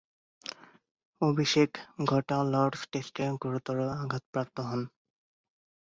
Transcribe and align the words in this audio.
অভিষেক 1.21 1.69
ঘটা 2.05 2.37
লর্ডস 2.51 2.81
টেস্টে 2.91 3.25
গুরুতর 3.43 3.77
আঘাতপ্রাপ্ত 3.95 4.57
হন। 4.61 4.81